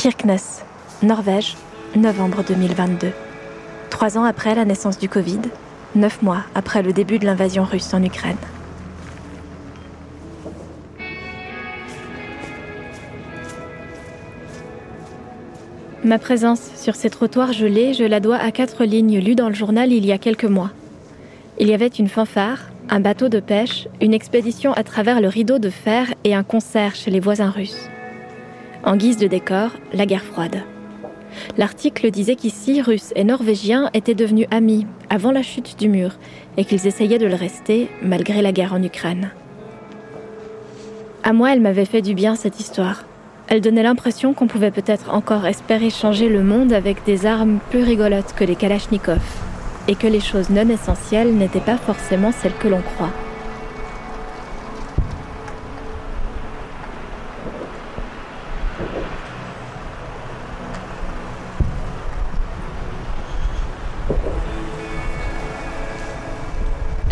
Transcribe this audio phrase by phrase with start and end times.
[0.00, 0.64] Kirkenes,
[1.02, 1.58] Norvège,
[1.94, 3.12] novembre 2022.
[3.90, 5.40] Trois ans après la naissance du Covid,
[5.94, 8.38] neuf mois après le début de l'invasion russe en Ukraine.
[16.02, 19.54] Ma présence sur ces trottoirs gelés, je la dois à quatre lignes lues dans le
[19.54, 20.70] journal il y a quelques mois.
[21.58, 25.58] Il y avait une fanfare, un bateau de pêche, une expédition à travers le rideau
[25.58, 27.90] de fer et un concert chez les voisins russes.
[28.82, 30.62] En guise de décor, la guerre froide.
[31.58, 36.12] L'article disait qu'ici, Russes et Norvégiens étaient devenus amis avant la chute du mur
[36.56, 39.30] et qu'ils essayaient de le rester malgré la guerre en Ukraine.
[41.22, 43.04] À moi, elle m'avait fait du bien cette histoire.
[43.48, 47.82] Elle donnait l'impression qu'on pouvait peut-être encore espérer changer le monde avec des armes plus
[47.82, 49.20] rigolotes que les Kalachnikov,
[49.88, 53.12] et que les choses non essentielles n'étaient pas forcément celles que l'on croit.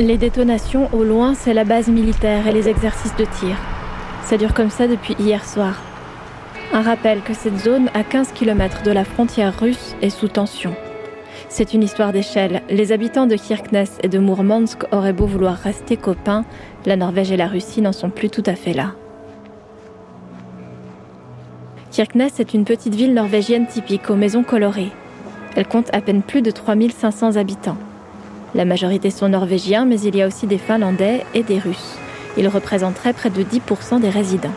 [0.08, 3.54] Les détonations au loin, c'est la base militaire et les exercices de tir.
[4.22, 5.82] Ça dure comme ça depuis hier soir.
[6.72, 10.74] Un rappel que cette zone, à 15 km de la frontière russe, est sous tension.
[11.50, 12.62] C'est une histoire d'échelle.
[12.70, 16.46] Les habitants de Kirkenes et de Mourmansk auraient beau vouloir rester copains,
[16.86, 18.94] la Norvège et la Russie n'en sont plus tout à fait là.
[21.90, 24.92] Kirkenes est une petite ville norvégienne typique aux maisons colorées.
[25.54, 27.76] Elle compte à peine plus de 3500 habitants.
[28.54, 31.98] La majorité sont norvégiens, mais il y a aussi des Finlandais et des Russes.
[32.36, 34.54] Ils représenteraient près de 10% des résidents.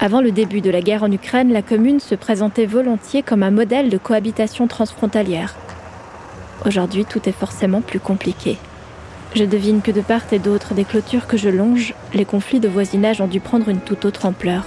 [0.00, 3.50] Avant le début de la guerre en Ukraine, la commune se présentait volontiers comme un
[3.50, 5.56] modèle de cohabitation transfrontalière.
[6.64, 8.58] Aujourd'hui, tout est forcément plus compliqué.
[9.34, 12.68] Je devine que de part et d'autre des clôtures que je longe, les conflits de
[12.68, 14.64] voisinage ont dû prendre une toute autre ampleur.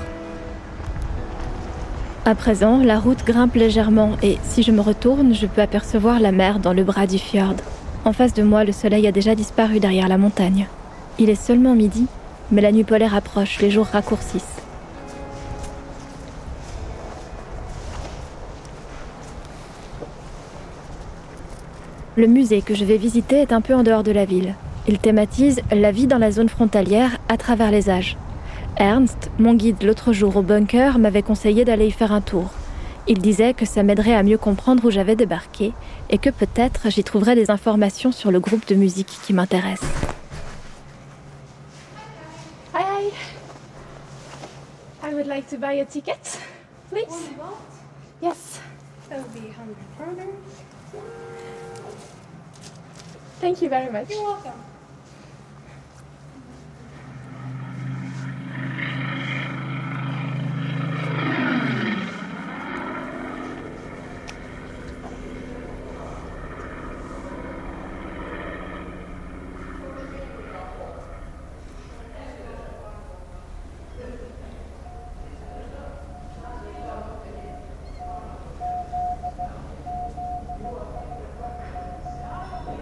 [2.23, 6.31] À présent, la route grimpe légèrement et si je me retourne, je peux apercevoir la
[6.31, 7.55] mer dans le bras du fjord.
[8.05, 10.67] En face de moi, le soleil a déjà disparu derrière la montagne.
[11.17, 12.05] Il est seulement midi,
[12.51, 14.61] mais la nuit polaire approche, les jours raccourcissent.
[22.15, 24.53] Le musée que je vais visiter est un peu en dehors de la ville.
[24.87, 28.15] Il thématise la vie dans la zone frontalière à travers les âges.
[28.81, 32.49] Ernst, mon guide l'autre jour au bunker, m'avait conseillé d'aller y faire un tour.
[33.07, 35.71] Il disait que ça m'aiderait à mieux comprendre où j'avais débarqué
[36.09, 39.83] et que peut-être j'y trouverais des informations sur le groupe de musique qui m'intéresse.
[42.73, 43.11] Hi, hi.
[45.07, 46.39] I would like to buy a ticket,
[46.89, 47.29] please.
[48.19, 48.59] Yes.
[49.09, 50.25] That would be 100 kroner.
[53.39, 54.09] Thank you very much.
[54.09, 54.70] You're welcome.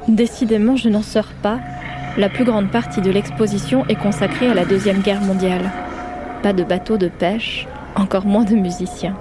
[0.09, 1.59] Décidément, je n'en sors pas.
[2.17, 5.71] La plus grande partie de l'exposition est consacrée à la Deuxième Guerre mondiale.
[6.41, 9.15] Pas de bateaux de pêche, encore moins de musiciens.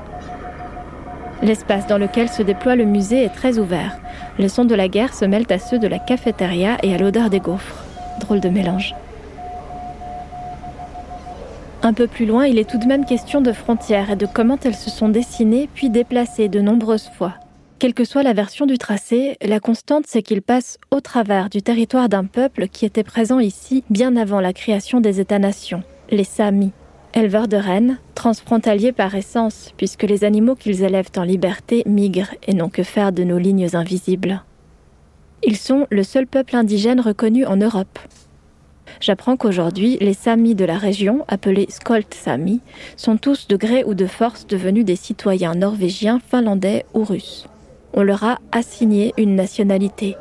[1.43, 3.99] L'espace dans lequel se déploie le musée est très ouvert.
[4.39, 7.29] Les sons de la guerre se mêlent à ceux de la cafétéria et à l'odeur
[7.29, 7.85] des gaufres.
[8.21, 8.95] Drôle de mélange.
[11.83, 14.59] Un peu plus loin, il est tout de même question de frontières et de comment
[14.65, 17.35] elles se sont dessinées puis déplacées de nombreuses fois.
[17.79, 21.63] Quelle que soit la version du tracé, la constante c'est qu'il passe au travers du
[21.63, 26.73] territoire d'un peuple qui était présent ici bien avant la création des États-nations, les Samis.
[27.15, 32.53] Éleveurs de rennes, transfrontaliers par essence, puisque les animaux qu'ils élèvent en liberté migrent et
[32.53, 34.43] n'ont que faire de nos lignes invisibles.
[35.45, 38.01] Ils sont le seul peuple indigène reconnu en Europe.
[39.01, 42.61] J'apprends qu'aujourd'hui, les Samis de la région, appelés Skolt Sami,
[42.97, 47.47] sont tous de gré ou de force devenus des citoyens norvégiens, finlandais ou russes
[47.93, 50.17] on leur a assigné une nationalité.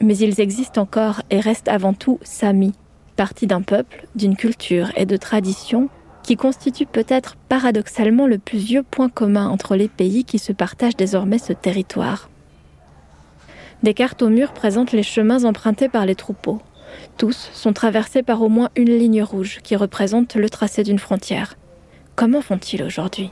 [0.00, 2.74] Mais ils existent encore et restent avant tout samis,
[3.16, 5.88] partie d'un peuple, d'une culture et de traditions
[6.22, 10.96] qui constituent peut-être paradoxalement le plus vieux point commun entre les pays qui se partagent
[10.96, 12.28] désormais ce territoire.
[13.82, 16.60] Des cartes au mur présentent les chemins empruntés par les troupeaux.
[17.16, 21.56] Tous sont traversés par au moins une ligne rouge qui représente le tracé d'une frontière.
[22.14, 23.30] Comment font-ils aujourd'hui?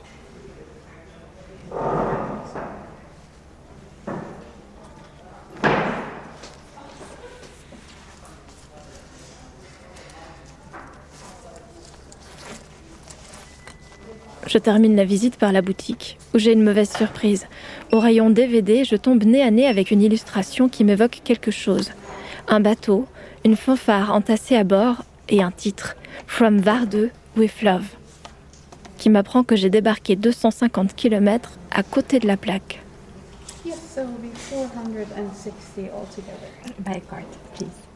[14.47, 17.47] Je termine la visite par la boutique, où j'ai une mauvaise surprise.
[17.91, 21.91] Au rayon DVD, je tombe nez à nez avec une illustration qui m'évoque quelque chose.
[22.47, 23.05] Un bateau,
[23.43, 25.97] une fanfare entassée à bord et un titre,
[26.27, 27.87] From Vardeux with Love,
[28.97, 32.81] qui m'apprend que j'ai débarqué 250 km à côté de la plaque.
[33.65, 36.47] Yes, so it will be 460 altogether.
[36.79, 37.86] By card, please.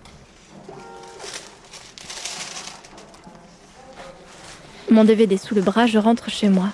[4.91, 6.67] Mon DVD sous le bras, je rentre chez moi.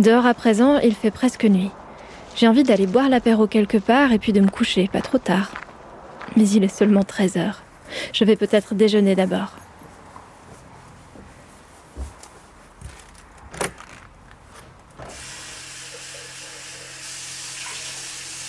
[0.00, 1.70] Dehors à présent, il fait presque nuit.
[2.34, 5.52] J'ai envie d'aller boire l'apéro quelque part et puis de me coucher, pas trop tard.
[6.34, 7.62] Mais il est seulement 13 heures.
[8.14, 9.52] Je vais peut-être déjeuner d'abord.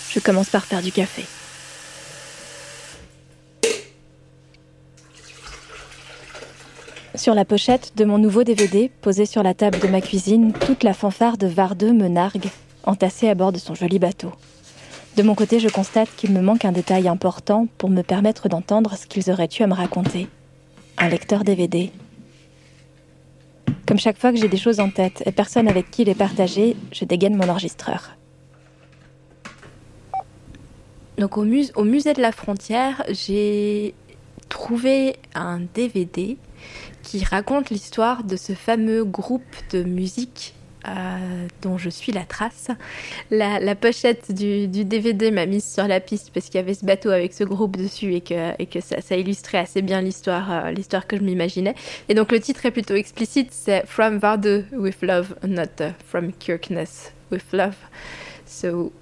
[0.08, 1.26] Je commence par faire du café.
[7.20, 10.82] Sur la pochette de mon nouveau DVD, posé sur la table de ma cuisine, toute
[10.82, 12.48] la fanfare de Vardeux me nargue,
[12.84, 14.32] entassée à bord de son joli bateau.
[15.18, 18.96] De mon côté, je constate qu'il me manque un détail important pour me permettre d'entendre
[18.96, 20.28] ce qu'ils auraient eu à me raconter.
[20.96, 21.92] Un lecteur DVD.
[23.86, 26.74] Comme chaque fois que j'ai des choses en tête et personne avec qui les partager,
[26.90, 28.12] je dégaine mon enregistreur.
[31.18, 33.92] Donc au, mus- au musée de la frontière, j'ai
[34.48, 36.38] trouvé un DVD
[37.10, 39.42] qui raconte l'histoire de ce fameux groupe
[39.72, 40.54] de musique
[40.86, 42.68] euh, dont je suis la trace.
[43.32, 47.10] La, pochette du, DVD m'a mise sur la piste parce qu'il y avait ce bateau
[47.10, 51.22] avec ce groupe dessus et que, ça, illustrait assez bien l'histoire euh, l'histoire que je
[51.22, 51.74] m'imaginais.
[52.08, 56.32] Et donc le titre est plutôt explicite, c'est From Vardeux with Love, not uh, From
[56.32, 57.76] Kirkness with Love.
[58.46, 58.92] So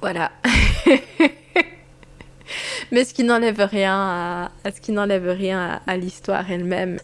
[0.00, 0.30] voilà.
[2.90, 6.98] Mais ce qui n'enlève rien à, ce qui n'enlève rien à, l'histoire elle-même.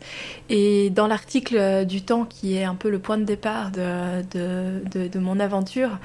[0.48, 5.08] Et dans l'article du Temps, qui est un peu le point de départ de, de,
[5.08, 5.98] de, mon aventure,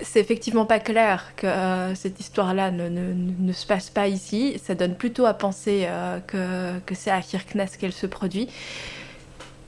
[0.00, 4.60] c'est effectivement pas clair que euh, cette histoire-là ne, ne, se passe pas ici.
[4.64, 8.48] Ça donne plutôt à penser euh, que, que c'est à Kirkness qu'elle se produit.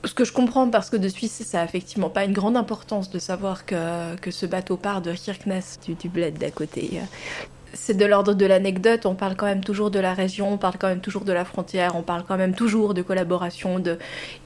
[0.03, 3.11] Ce que je comprends parce que de Suisse, ça a effectivement pas une grande importance
[3.11, 7.01] de savoir que, que ce bateau part de Kirkness, du, du bled d'à côté
[7.73, 10.75] c'est de l'ordre de l'anecdote, on parle quand même toujours de la région, on parle
[10.79, 13.81] quand même toujours de la frontière, on parle quand même toujours de collaboration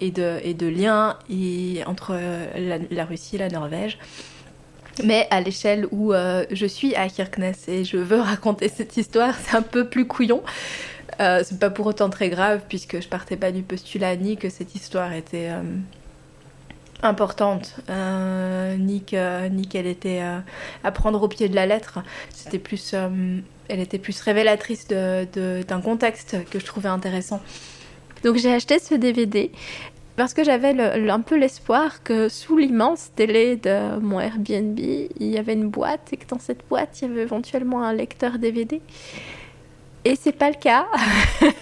[0.01, 1.17] et, de, et liens
[1.85, 2.17] entre
[2.57, 3.97] la, la, Russie et la Norvège.
[5.03, 9.35] Mais à l'échelle où euh, je suis à Kirkenes et je veux raconter cette histoire,
[9.43, 10.41] c'est un peu plus couillon.
[11.19, 14.49] Euh, c'est pas pour autant très grave puisque je partais pas du postulat ni que
[14.49, 15.61] cette histoire était euh,
[17.03, 20.39] importante, euh, qu'elle était euh,
[20.83, 21.99] à prendre au pied de la lettre.
[22.29, 27.41] C'était plus, euh, elle était plus révélatrice d'un contexte que je trouvais intéressant.
[28.23, 29.51] Donc j'ai acheté ce DVD
[30.15, 35.37] parce que j'avais un peu l'espoir que sous l'immense télé de mon Airbnb, il y
[35.37, 38.81] avait une boîte et que dans cette boîte, il y avait éventuellement un lecteur DVD.
[40.05, 40.85] Et c'est pas le cas.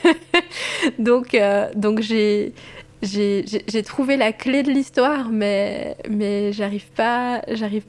[1.00, 2.54] donc euh, donc j'ai
[3.04, 7.42] j'ai trouvé la clé de l'histoire, mais, mais j'arrive pas,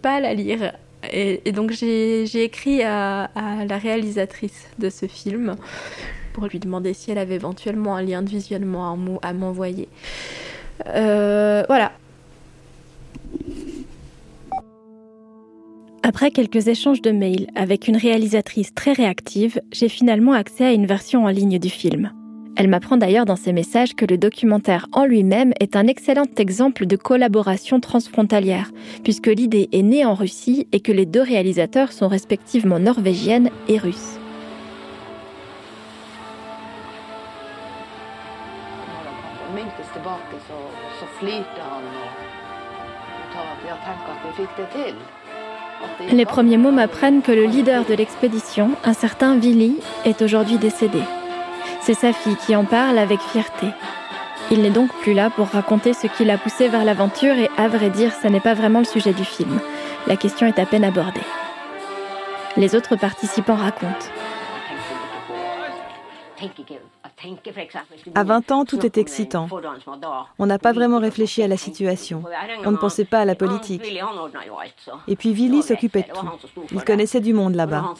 [0.02, 0.72] pas à la lire.
[1.12, 5.56] Et, donc j'ai écrit à, la réalisatrice de ce film
[6.32, 9.88] pour lui demander si elle avait éventuellement un lien de visionnement à m'envoyer.
[10.88, 11.92] Euh, voilà.
[16.02, 20.86] Après quelques échanges de mails avec une réalisatrice très réactive, j'ai finalement accès à une
[20.86, 22.12] version en ligne du film.
[22.56, 26.86] Elle m'apprend d'ailleurs dans ses messages que le documentaire en lui-même est un excellent exemple
[26.86, 28.70] de collaboration transfrontalière,
[29.02, 33.78] puisque l'idée est née en Russie et que les deux réalisateurs sont respectivement norvégiennes et
[33.78, 34.18] russes.
[46.12, 51.00] Les premiers mots m'apprennent que le leader de l'expédition, un certain Vili, est aujourd'hui décédé.
[51.84, 53.66] C'est sa fille qui en parle avec fierté.
[54.50, 57.68] Il n'est donc plus là pour raconter ce qui l'a poussé vers l'aventure et à
[57.68, 59.60] vrai dire, ça n'est pas vraiment le sujet du film.
[60.06, 61.20] La question est à peine abordée.
[62.56, 64.06] Les autres participants racontent.
[68.14, 69.46] À 20 ans, tout est excitant.
[70.38, 72.22] On n'a pas vraiment réfléchi à la situation.
[72.64, 73.82] On ne pensait pas à la politique.
[75.06, 76.64] Et puis Willy s'occupait de tout.
[76.72, 77.94] Il connaissait du monde là-bas.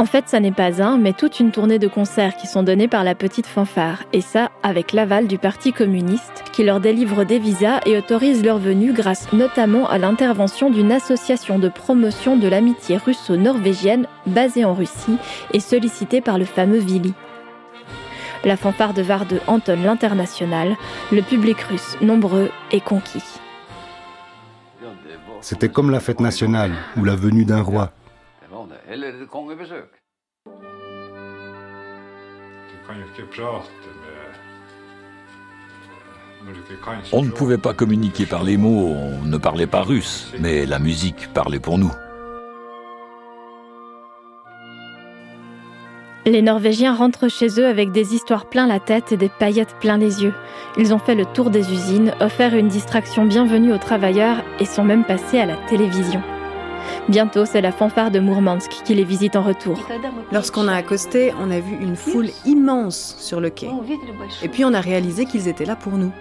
[0.00, 2.86] En fait, ça n'est pas un, mais toute une tournée de concerts qui sont donnés
[2.86, 7.40] par la petite fanfare, et ça avec l'aval du Parti communiste, qui leur délivre des
[7.40, 12.96] visas et autorise leur venue grâce notamment à l'intervention d'une association de promotion de l'amitié
[12.96, 15.18] russo-norvégienne basée en Russie
[15.52, 17.12] et sollicitée par le fameux Vili.
[18.44, 20.76] La fanfare de Varde entonne l'international,
[21.10, 23.24] le public russe nombreux et conquis.
[25.40, 27.90] C'était comme la fête nationale ou la venue d'un roi.
[37.12, 40.78] On ne pouvait pas communiquer par les mots, on ne parlait pas russe, mais la
[40.78, 41.92] musique parlait pour nous.
[46.24, 49.98] Les Norvégiens rentrent chez eux avec des histoires plein la tête et des paillettes plein
[49.98, 50.34] les yeux.
[50.78, 54.84] Ils ont fait le tour des usines, offert une distraction bienvenue aux travailleurs et sont
[54.84, 56.22] même passés à la télévision.
[57.08, 59.78] Bientôt, c'est la fanfare de Mourmansk qui les visite en retour.
[60.30, 63.68] Lorsqu'on a accosté, on a vu une foule immense sur le quai.
[64.42, 66.12] Et puis on a réalisé qu'ils étaient là pour nous.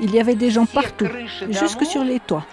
[0.00, 1.08] Il y avait des gens partout,
[1.50, 2.46] jusque sur les toits.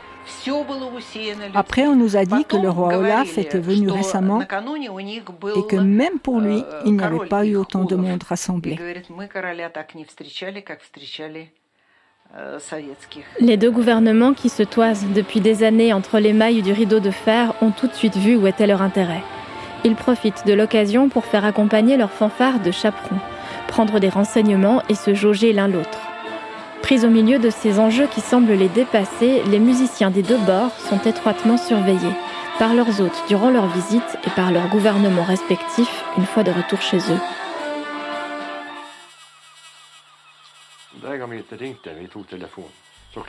[1.55, 6.19] Après, on nous a dit que le roi Olaf était venu récemment et que même
[6.19, 8.77] pour lui, il n'y avait pas eu autant de monde rassemblé.
[13.39, 17.09] Les deux gouvernements qui se toisent depuis des années entre les mailles du rideau de
[17.09, 19.23] fer ont tout de suite vu où était leur intérêt.
[19.83, 23.19] Ils profitent de l'occasion pour faire accompagner leurs fanfares de chaperons,
[23.67, 25.99] prendre des renseignements et se jauger l'un l'autre.
[26.83, 30.77] Pris au milieu de ces enjeux qui semblent les dépasser, les musiciens des deux bords
[30.77, 32.15] sont étroitement surveillés
[32.59, 36.81] par leurs hôtes durant leur visite et par leurs gouvernements respectifs une fois de retour
[36.81, 37.19] chez eux.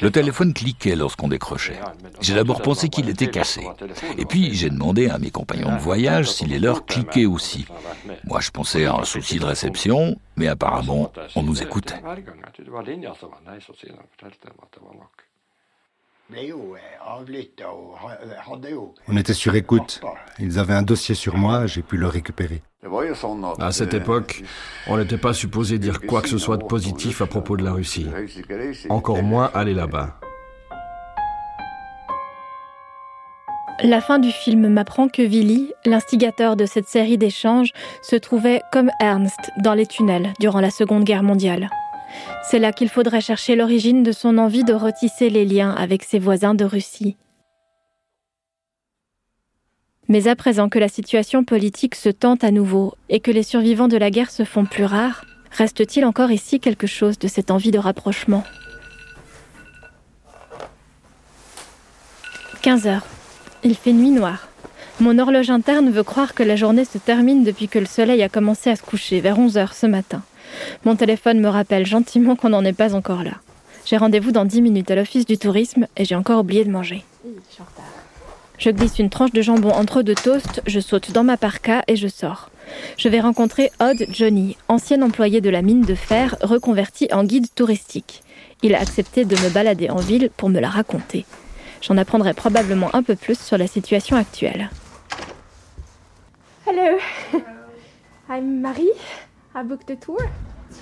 [0.01, 1.81] Le téléphone cliquait lorsqu'on décrochait.
[2.21, 3.67] J'ai d'abord pensé qu'il était cassé.
[4.19, 7.67] Et puis j'ai demandé à mes compagnons de voyage si les leurs cliquaient aussi.
[8.25, 12.01] Moi je pensais à un souci de réception, mais apparemment on nous écoutait.
[19.09, 20.01] On était sur écoute.
[20.39, 22.63] Ils avaient un dossier sur moi, j'ai pu le récupérer.
[23.61, 24.43] À cette époque,
[24.87, 27.73] on n'était pas supposé dire quoi que ce soit de positif à propos de la
[27.73, 28.07] Russie.
[28.89, 30.19] Encore moins aller là-bas.
[33.83, 37.73] La fin du film m'apprend que Willy, l'instigateur de cette série d'échanges,
[38.03, 41.71] se trouvait comme Ernst dans les tunnels durant la Seconde Guerre mondiale.
[42.43, 46.19] C'est là qu'il faudrait chercher l'origine de son envie de retisser les liens avec ses
[46.19, 47.17] voisins de Russie.
[50.11, 53.87] Mais à présent que la situation politique se tente à nouveau et que les survivants
[53.87, 57.71] de la guerre se font plus rares, reste-t-il encore ici quelque chose de cette envie
[57.71, 58.43] de rapprochement?
[62.62, 63.07] 15 heures.
[63.62, 64.49] Il fait nuit noire.
[64.99, 68.29] Mon horloge interne veut croire que la journée se termine depuis que le soleil a
[68.29, 70.25] commencé à se coucher vers 11 heures ce matin.
[70.85, 73.35] Mon téléphone me rappelle gentiment qu'on n'en est pas encore là.
[73.87, 77.05] J'ai rendez-vous dans 10 minutes à l'office du tourisme et j'ai encore oublié de manger.
[78.61, 81.97] Je glisse une tranche de jambon entre deux toasts, je saute dans ma parka et
[81.97, 82.50] je sors.
[82.99, 87.47] Je vais rencontrer Odd Johnny, ancien employé de la mine de fer reconverti en guide
[87.55, 88.23] touristique.
[88.62, 91.25] Il a accepté de me balader en ville pour me la raconter.
[91.81, 94.69] J'en apprendrai probablement un peu plus sur la situation actuelle.
[96.67, 96.99] Hello.
[98.29, 98.93] I'm Marie.
[99.55, 100.21] I booked a tour.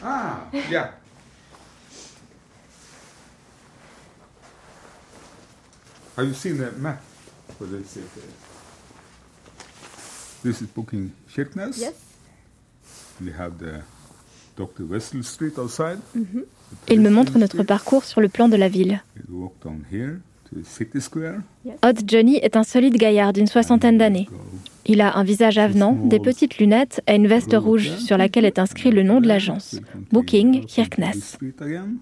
[0.02, 0.90] Ah, yeah.
[6.16, 7.00] Have you seen the map?
[7.58, 8.06] For this city?
[10.42, 11.10] This is booking.
[11.36, 11.94] Yes.
[13.20, 13.82] We have the
[14.56, 14.84] Dr.
[14.84, 15.98] Wessel Street outside.
[16.88, 19.02] Il me montre notre parcours sur le plan de la ville.
[21.82, 24.28] Odd Johnny est un solide gaillard d'une soixantaine d'années.
[24.86, 28.58] Il a un visage avenant, des petites lunettes et une veste rouge sur laquelle est
[28.58, 29.78] inscrit le nom de l'agence,
[30.10, 31.34] Booking Kirkness.
[31.34, 31.96] Street again.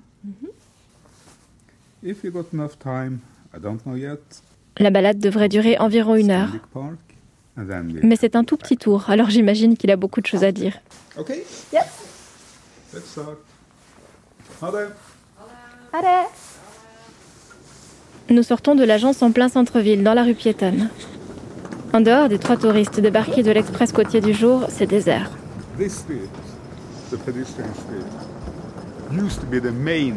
[4.79, 6.51] La balade devrait durer environ une heure.
[8.03, 10.79] Mais c'est un tout petit tour, alors j'imagine qu'il a beaucoup de choses à dire.
[11.17, 13.39] Let's start.
[15.93, 16.27] Allez.
[18.29, 20.91] Nous sortons de l'agence en plein centre-ville, dans la rue piétonne.
[21.93, 25.31] En dehors des trois touristes débarqués de l'express côtier du jour, c'est désert.
[25.79, 26.29] This street,
[27.11, 28.05] the pedestrian street,
[29.13, 30.17] used to be the main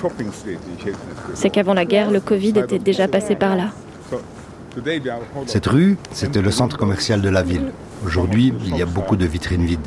[0.00, 1.34] shopping street in Kirkenes.
[1.34, 3.72] C'est qu'avant la guerre, le Covid était déjà passé par là.
[5.46, 7.72] Cette rue, c'était le centre commercial de la ville.
[8.04, 9.86] Aujourd'hui, il y a beaucoup de vitrines vides.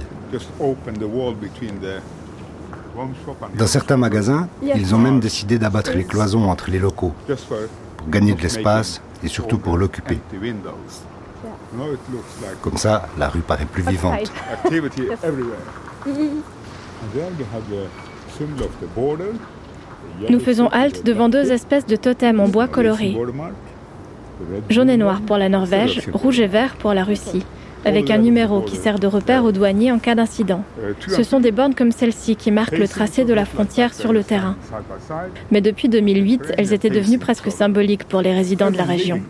[3.58, 7.14] Dans certains magasins, ils ont même décidé d'abattre les cloisons entre les locaux
[7.98, 10.18] pour gagner de l'espace et surtout pour l'occuper.
[12.62, 14.32] Comme ça, la rue paraît plus vivante.
[20.30, 23.16] Nous faisons halte devant deux espèces de totems en bois colorés.
[24.70, 27.44] Jaune et noir pour la Norvège, rouge et vert pour la Russie.
[27.86, 30.66] avec un numéro qui sert de repère aux douaniers en cas d'incident.
[31.08, 34.22] Ce sont des bornes comme celle-ci qui marquent le tracé de la frontière sur le
[34.22, 34.58] terrain.
[35.50, 39.22] Mais depuis 2008, elles étaient devenues presque symboliques pour les résidents de la région.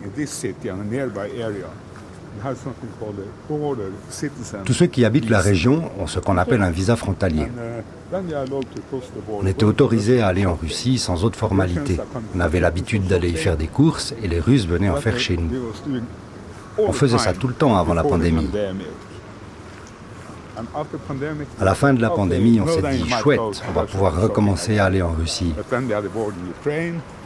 [4.64, 7.46] Tous ceux qui habitent la région ont ce qu'on appelle un visa frontalier.
[9.32, 11.98] On était autorisé à aller en Russie sans autre formalité.
[12.34, 15.36] On avait l'habitude d'aller y faire des courses et les Russes venaient en faire chez
[15.36, 15.50] nous.
[16.78, 18.48] On faisait ça tout le temps avant la pandémie.
[21.60, 24.86] À la fin de la pandémie, on s'est dit chouette, on va pouvoir recommencer à
[24.86, 25.54] aller en Russie.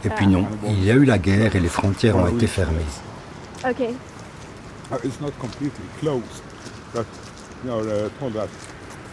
[0.03, 2.85] Et puis non, il y a eu la guerre et les frontières ont été fermées.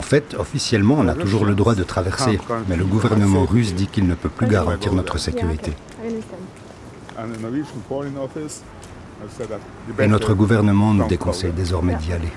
[0.01, 2.39] En fait, officiellement, on a toujours le droit de traverser,
[2.69, 5.73] mais le gouvernement russe dit qu'il ne peut plus garantir notre sécurité.
[9.99, 12.33] Et notre gouvernement nous déconseille désormais d'y aller.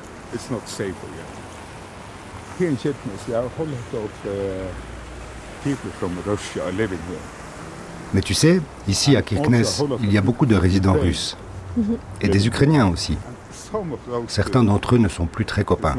[8.13, 9.65] Mais tu sais, ici à Kirkenes,
[10.01, 11.35] il y a beaucoup de résidents russes.
[12.21, 13.17] Et des Ukrainiens aussi.
[14.27, 15.95] Certains d'entre eux ne sont plus très copains.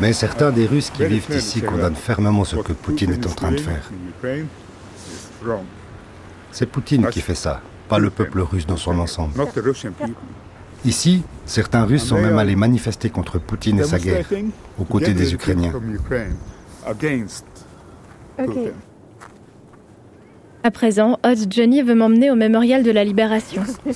[0.00, 3.52] Mais certains des Russes qui vivent ici condamnent fermement ce que Poutine est en train
[3.52, 3.90] de faire.
[6.52, 9.34] C'est Poutine qui fait ça, pas le peuple russe dans son ensemble.
[10.84, 14.26] Ici, certains Russes sont même allés manifester contre Poutine et sa guerre,
[14.78, 15.72] aux côtés des Ukrainiens.
[20.66, 23.62] À présent, Oz Johnny veut m'emmener au mémorial de la Libération.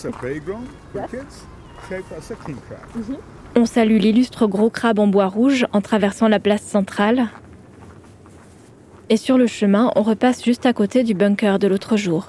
[3.57, 7.27] On salue l'illustre gros crabe en bois rouge en traversant la place centrale.
[9.09, 12.29] Et sur le chemin, on repasse juste à côté du bunker de l'autre jour.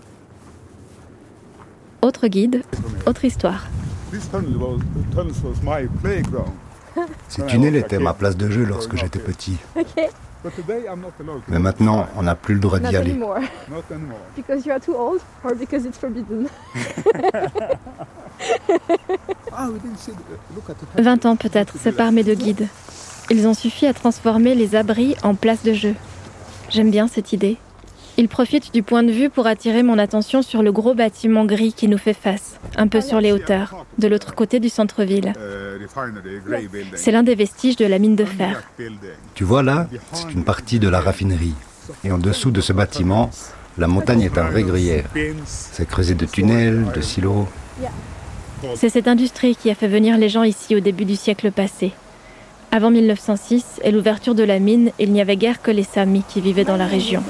[2.02, 2.64] Autre guide,
[3.06, 3.68] autre histoire.
[7.28, 9.58] Ces tunnels étaient ma place de jeu lorsque j'étais petit.
[11.48, 13.16] Mais maintenant, on n'a plus le droit d'y aller.
[20.98, 22.68] 20 ans peut-être séparent mes deux guides.
[23.30, 25.96] Ils ont suffi à transformer les abris en place de jeu.
[26.70, 27.58] J'aime bien cette idée.
[28.18, 31.74] Ils profitent du point de vue pour attirer mon attention sur le gros bâtiment gris
[31.74, 35.34] qui nous fait face, un peu sur les hauteurs, de l'autre côté du centre-ville.
[36.96, 38.64] C'est l'un des vestiges de la mine de fer.
[39.34, 41.56] Tu vois là, c'est une partie de la raffinerie.
[42.04, 43.32] Et en dessous de ce bâtiment,
[43.78, 45.06] la montagne est un vrai gruyère.
[45.46, 47.48] C'est creusé de tunnels, de silos.
[48.76, 51.92] C'est cette industrie qui a fait venir les gens ici au début du siècle passé.
[52.74, 56.40] Avant 1906 et l'ouverture de la mine, il n'y avait guère que les Samis qui
[56.40, 57.22] vivaient dans la région.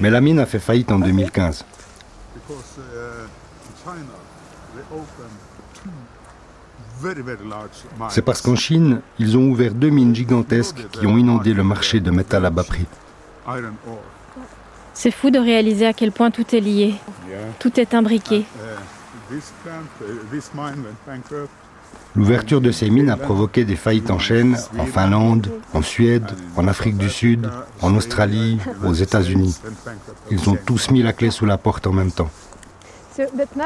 [0.00, 1.64] Mais la mine a fait faillite en 2015.
[8.10, 12.00] C'est parce qu'en Chine, ils ont ouvert deux mines gigantesques qui ont inondé le marché
[12.00, 12.86] de métal à bas prix.
[14.94, 16.94] C'est fou de réaliser à quel point tout est lié.
[17.58, 18.44] Tout est imbriqué.
[22.16, 26.26] L'ouverture de ces mines a provoqué des faillites en chaîne en Finlande, en Suède,
[26.56, 27.46] en Afrique du Sud,
[27.82, 29.56] en Australie, aux États-Unis.
[30.30, 32.30] Ils ont tous mis la clé sous la porte en même temps.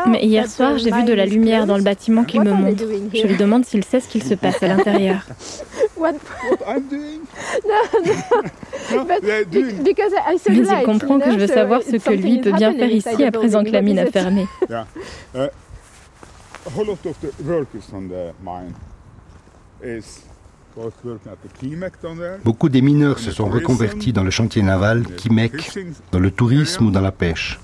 [0.09, 2.85] Mais hier soir, j'ai vu de la lumière dans le bâtiment qu'il me montre.
[3.15, 5.27] Je lui demande s'il sait ce qu'il se passe à l'intérieur.
[10.47, 13.31] Mais il comprend que je veux savoir ce que lui peut bien faire ici à
[13.31, 14.47] présent que la mine a fermé.
[22.45, 25.79] Beaucoup des mineurs se sont reconvertis dans le chantier naval, Kimek,
[26.13, 27.59] dans le tourisme ou dans la pêche.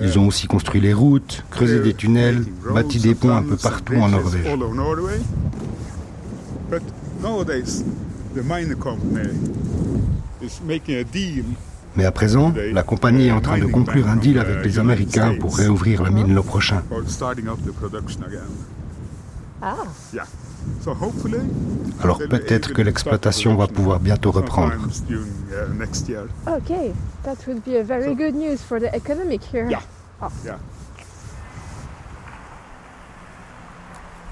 [0.00, 2.44] Ils ont aussi construit les routes, creusé des tunnels,
[2.74, 4.44] bâti des ponts un peu partout en Norvège.
[11.98, 15.34] Mais à présent, la compagnie est en train de conclure un deal avec les Américains
[15.40, 16.80] pour réouvrir la mine l'an prochain.
[22.00, 24.74] Alors peut-être que l'exploitation va pouvoir bientôt reprendre.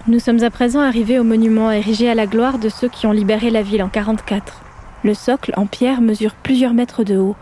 [0.07, 3.13] Nous sommes à présent arrivés au monument érigé à la gloire de ceux qui ont
[3.13, 4.63] libéré la ville en 1944.
[5.03, 7.35] Le socle en pierre mesure plusieurs mètres de haut.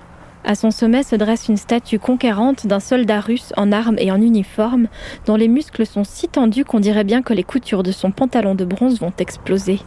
[0.47, 4.21] À son sommet se dresse une statue conquérante d'un soldat russe en armes et en
[4.21, 4.89] uniforme,
[5.25, 8.55] dont les muscles sont si tendus qu'on dirait bien que les coutures de son pantalon
[8.55, 9.81] de bronze vont exploser.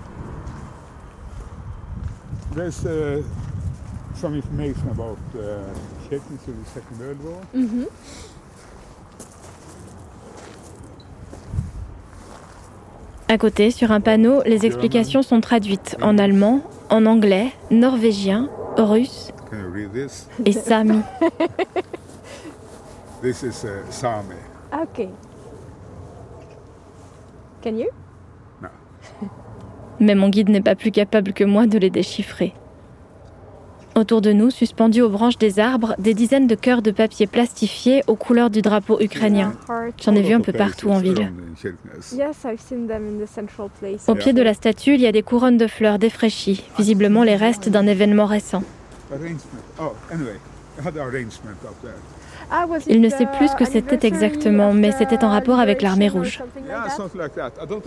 [7.54, 7.86] Mhm.
[13.30, 19.32] À côté, sur un panneau, les explications sont traduites en allemand, en anglais, norvégien, russe
[20.46, 21.02] et sami.
[23.22, 24.36] This is uh, Sami.
[24.72, 25.10] Ok.
[27.64, 27.90] Can you?
[28.62, 28.70] No.
[30.00, 32.54] Mais mon guide n'est pas plus capable que moi de les déchiffrer.
[33.98, 38.04] Autour de nous, suspendus aux branches des arbres, des dizaines de cœurs de papier plastifiés
[38.06, 39.54] aux couleurs du drapeau ukrainien.
[40.00, 41.32] J'en ai vu un peu partout en ville.
[44.08, 47.36] Au pied de la statue, il y a des couronnes de fleurs défraîchies, visiblement les
[47.36, 48.62] restes d'un événement récent.
[49.82, 49.94] Oh,
[52.88, 55.82] Il ne it sait plus ce que c'était anniversary exactement, mais c'était en rapport avec
[55.82, 56.44] l'armée rouge.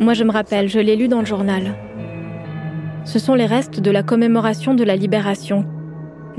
[0.00, 1.76] Moi, je me rappelle, je l'ai lu dans le journal.
[3.04, 5.64] Ce sont les restes de la commémoration de la libération.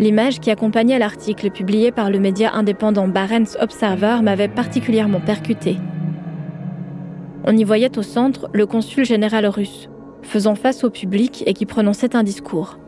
[0.02, 5.78] L'image qui accompagnait l'article publié par le média indépendant Barents Observer m'avait particulièrement percuté.
[7.46, 9.90] On y voyait au centre le consul général russe,
[10.24, 12.80] faisant face au public et qui prononçait un discours.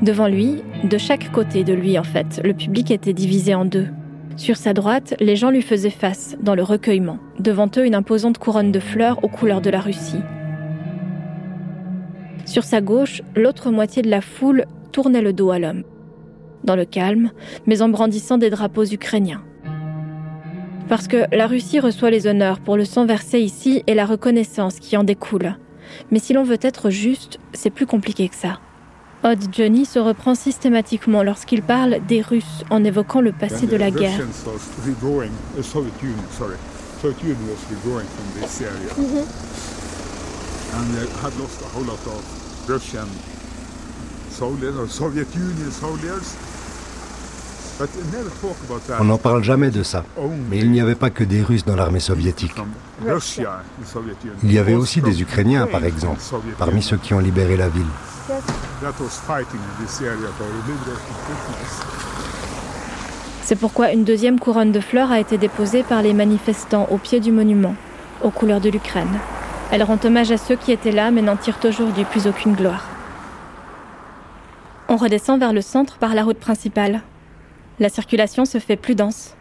[0.00, 3.88] Devant lui, de chaque côté de lui en fait, le public était divisé en deux.
[4.38, 8.38] Sur sa droite, les gens lui faisaient face, dans le recueillement, devant eux une imposante
[8.38, 10.22] couronne de fleurs aux couleurs de la Russie.
[12.46, 15.84] Sur sa gauche, l'autre moitié de la foule tournait le dos à l'homme,
[16.64, 17.30] dans le calme,
[17.66, 19.42] mais en brandissant des drapeaux ukrainiens.
[20.88, 24.80] Parce que la Russie reçoit les honneurs pour le sang versé ici et la reconnaissance
[24.80, 25.56] qui en découle.
[26.10, 28.58] Mais si l'on veut être juste, c'est plus compliqué que ça.
[29.22, 33.90] Odd Johnny se reprend systématiquement lorsqu'il parle des Russes en évoquant le passé de la
[33.90, 34.18] guerre.
[34.18, 34.68] Russians was
[49.00, 50.04] On n'en parle jamais de ça.
[50.48, 52.54] Mais il n'y avait pas que des Russes dans l'armée soviétique.
[54.42, 56.20] Il y avait aussi des Ukrainiens, par exemple,
[56.58, 57.86] parmi ceux qui ont libéré la ville.
[63.42, 67.20] C'est pourquoi une deuxième couronne de fleurs a été déposée par les manifestants au pied
[67.20, 67.74] du monument,
[68.22, 69.20] aux couleurs de l'Ukraine.
[69.70, 72.84] Elle rend hommage à ceux qui étaient là mais n'en tirent aujourd'hui plus aucune gloire.
[74.88, 77.02] On redescend vers le centre par la route principale.
[77.80, 79.34] La circulation se fait plus dense.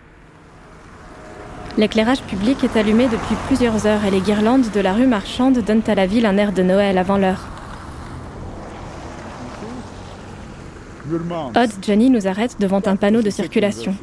[1.78, 5.84] L'éclairage public est allumé depuis plusieurs heures et les guirlandes de la rue marchande donnent
[5.88, 7.48] à la ville un air de Noël avant l'heure.
[11.56, 13.96] Odd Johnny nous arrête devant un panneau de circulation.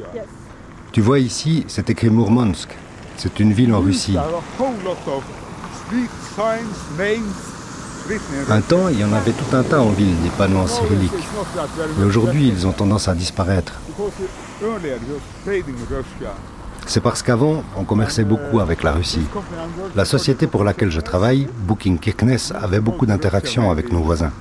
[0.92, 2.76] Tu vois ici, c'est écrit Mourmansk.
[3.16, 4.16] C'est une ville en Russie.
[8.48, 11.12] Un temps, il y en avait tout un tas en ville, des panneaux en cyrillique.
[11.98, 13.74] Mais aujourd'hui, ils ont tendance à disparaître.
[16.86, 19.26] C'est parce qu'avant, on commerçait beaucoup avec la Russie.
[19.94, 24.32] La société pour laquelle je travaille, Booking Kirkness, avait beaucoup d'interactions avec nos voisins.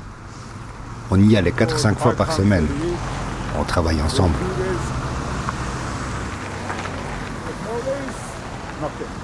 [1.12, 2.66] On y allait 4-5 fois par semaine.
[3.60, 4.36] On travaillait ensemble.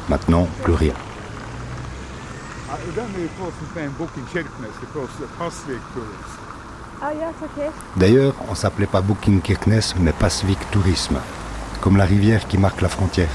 [0.09, 0.93] Maintenant, plus rien.
[7.97, 11.17] D'ailleurs, on s'appelait pas Booking Kirkness, mais Pasvik Tourisme,
[11.81, 13.29] comme la rivière qui marque la frontière.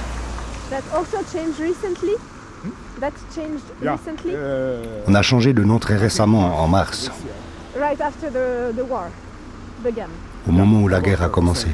[0.71, 2.15] That also changed recently?
[3.01, 4.35] That changed Yeah, recently?
[4.35, 7.11] uh, On a changé de nom très récemment, en mars,
[7.79, 9.09] Right after the, the war
[9.83, 10.09] began.
[10.49, 11.69] au moment où la guerre a commencé.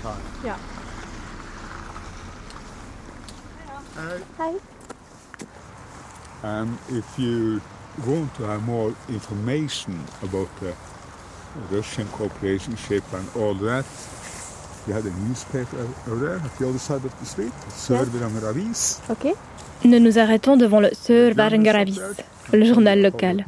[0.44, 0.56] Yeah.
[4.38, 4.54] Hi.
[6.44, 7.60] And if you
[8.04, 10.74] want to have more information about the
[11.70, 13.84] Russian cooperation ship and all that,
[14.86, 15.76] you had a newspaper
[16.08, 17.52] over there at the other side of the street,
[18.48, 19.00] Avis.
[19.10, 19.34] Okay.
[19.84, 22.00] Nous nous arrêtons devant le Sörvarngaravis,
[22.52, 23.44] le journal local.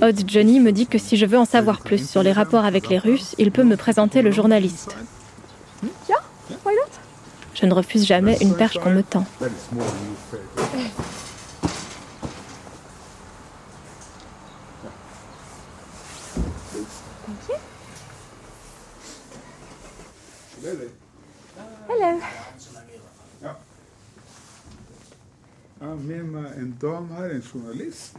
[0.00, 2.88] Odd Johnny me dit que si je veux en savoir plus sur les rapports avec
[2.88, 4.96] les Russes, il peut me présenter le journaliste.
[5.82, 6.16] Not?
[7.54, 9.24] Je ne refuse jamais une perche qu'on me tend.
[9.38, 10.62] That is more newspaper.
[17.26, 17.56] Thank you.
[21.88, 22.20] Hello.
[23.42, 23.50] Ja.
[25.80, 28.16] Jeg har med her, en journalist.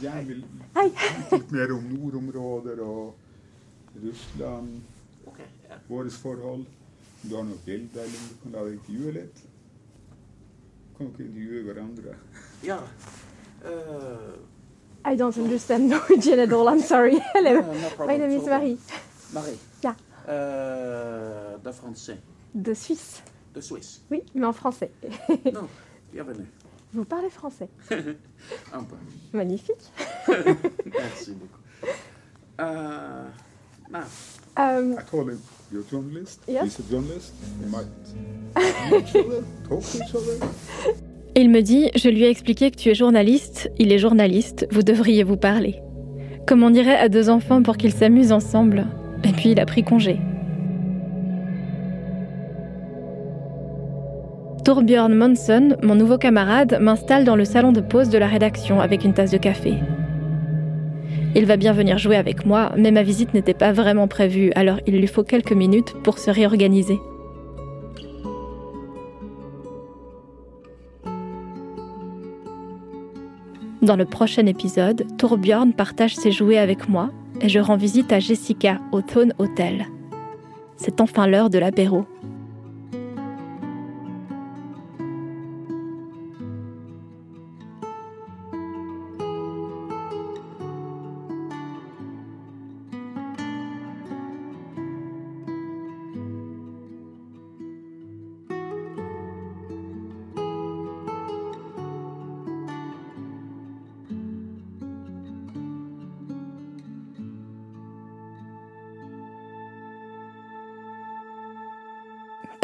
[0.00, 0.88] Gjerne vil Hei.
[0.90, 3.14] vite litt mer om nordområder og
[4.02, 4.80] Russland,
[5.88, 6.66] våre forhold.
[7.22, 9.40] Om du har noen bilder, eller om du kan la deg intervjue litt.
[10.96, 12.16] Kan dere intervjue hverandre?
[12.66, 12.78] Ja.
[13.64, 14.36] Uh,
[15.06, 16.68] I don't understand Norwegian at all.
[16.68, 17.18] I'm sorry.
[17.34, 17.60] Hello.
[17.60, 18.08] No, no problem.
[18.08, 18.78] My name is Marie.
[19.32, 19.58] Marie.
[19.82, 19.94] Yeah.
[20.28, 22.18] Euh, de français.
[22.52, 23.22] De Suisse.
[23.54, 24.00] De Suisse.
[24.10, 24.90] Oui, mais en français.
[25.52, 25.68] non,
[26.12, 26.46] bienvenue.
[26.94, 27.68] Vous parlez français
[28.72, 28.96] Un peu.
[29.32, 29.92] Magnifique.
[30.28, 31.60] Merci beaucoup.
[32.58, 33.28] Uh,
[33.90, 34.04] now.
[34.58, 35.38] Um, I told him,
[35.70, 36.40] you're a journalist?
[36.48, 36.64] Yes.
[36.64, 37.34] He's a journalist?
[37.60, 37.86] We might
[38.90, 40.38] meet each other, talk to each other.
[41.38, 44.82] Il me dit Je lui ai expliqué que tu es journaliste, il est journaliste, vous
[44.82, 45.82] devriez vous parler.
[46.46, 48.86] Comme on dirait à deux enfants pour qu'ils s'amusent ensemble.
[49.22, 50.18] Et puis il a pris congé.
[54.66, 59.04] Torbjörn Monson, mon nouveau camarade, m'installe dans le salon de pause de la rédaction avec
[59.04, 59.74] une tasse de café.
[61.36, 64.80] Il va bien venir jouer avec moi, mais ma visite n'était pas vraiment prévue, alors
[64.88, 66.98] il lui faut quelques minutes pour se réorganiser.
[73.82, 78.18] Dans le prochain épisode, Torbjörn partage ses jouets avec moi et je rends visite à
[78.18, 79.86] Jessica au Thone Hotel.
[80.76, 82.04] C'est enfin l'heure de l'apéro.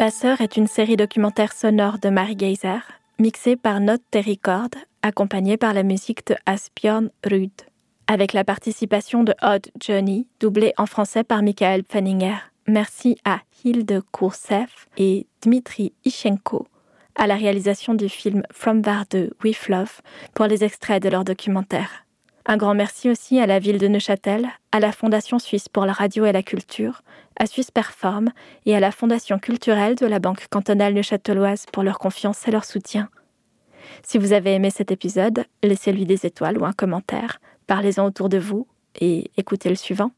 [0.05, 2.81] Passeur est une série documentaire sonore de Marie Geyser,
[3.19, 4.67] mixée par Note Terricord,
[5.01, 7.53] accompagnée par la musique de Asbjörn Rud,
[8.07, 12.35] avec la participation de Odd Johnny, doublée en français par Michael Pfenninger.
[12.67, 16.67] Merci à Hilde Koursev et Dmitri Ishenko
[17.15, 20.01] à la réalisation du film From Varde with Love
[20.33, 22.02] pour les extraits de leur documentaire.
[22.45, 25.93] Un grand merci aussi à la ville de Neuchâtel, à la Fondation suisse pour la
[25.93, 27.01] radio et la culture,
[27.39, 28.31] à Suisse Perform
[28.65, 32.65] et à la Fondation culturelle de la Banque cantonale neuchâteloise pour leur confiance et leur
[32.65, 33.09] soutien.
[34.03, 38.37] Si vous avez aimé cet épisode, laissez-lui des étoiles ou un commentaire, parlez-en autour de
[38.37, 38.67] vous
[38.99, 40.11] et écoutez le suivant.